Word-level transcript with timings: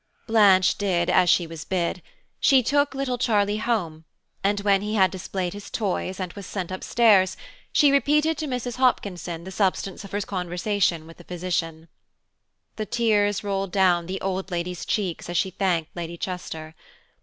Blanche 0.25 0.79
did 0.79 1.11
as 1.11 1.29
she 1.29 1.45
was 1.45 1.63
bid. 1.63 2.01
She 2.39 2.63
took 2.63 2.95
little 2.95 3.19
Charlie 3.19 3.57
home, 3.59 4.03
and 4.43 4.59
when 4.61 4.81
he 4.81 4.95
had 4.95 5.11
displayed 5.11 5.53
his 5.53 5.69
toys 5.69 6.19
and 6.19 6.33
was 6.33 6.47
sent 6.47 6.71
up 6.71 6.83
stairs, 6.83 7.37
she 7.71 7.91
repeated 7.91 8.35
to 8.39 8.47
Mrs. 8.47 8.77
Hopkinson 8.77 9.43
the 9.43 9.51
substance 9.51 10.03
of 10.03 10.09
her 10.11 10.21
conversation 10.21 11.05
with 11.05 11.17
the 11.17 11.23
physician. 11.23 11.87
The 12.77 12.87
tears 12.87 13.43
rolled 13.43 13.71
down 13.73 14.07
the 14.07 14.19
old 14.21 14.49
lady's 14.49 14.85
cheeks 14.85 15.29
as 15.29 15.37
she 15.37 15.51
thanked 15.51 15.95
Lady 15.95 16.17
Chester. 16.17 16.73